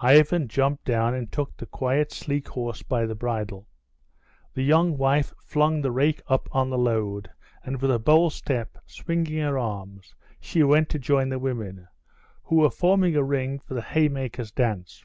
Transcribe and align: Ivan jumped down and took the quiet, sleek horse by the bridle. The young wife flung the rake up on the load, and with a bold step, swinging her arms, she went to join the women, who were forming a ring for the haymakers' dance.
Ivan 0.00 0.46
jumped 0.46 0.84
down 0.84 1.12
and 1.12 1.32
took 1.32 1.56
the 1.56 1.66
quiet, 1.66 2.12
sleek 2.12 2.46
horse 2.46 2.84
by 2.84 3.04
the 3.04 3.16
bridle. 3.16 3.66
The 4.54 4.62
young 4.62 4.96
wife 4.96 5.34
flung 5.42 5.80
the 5.82 5.90
rake 5.90 6.22
up 6.28 6.48
on 6.52 6.70
the 6.70 6.78
load, 6.78 7.28
and 7.64 7.82
with 7.82 7.90
a 7.90 7.98
bold 7.98 8.32
step, 8.32 8.78
swinging 8.86 9.40
her 9.40 9.58
arms, 9.58 10.14
she 10.38 10.62
went 10.62 10.88
to 10.90 11.00
join 11.00 11.30
the 11.30 11.40
women, 11.40 11.88
who 12.44 12.58
were 12.58 12.70
forming 12.70 13.16
a 13.16 13.24
ring 13.24 13.58
for 13.58 13.74
the 13.74 13.82
haymakers' 13.82 14.52
dance. 14.52 15.04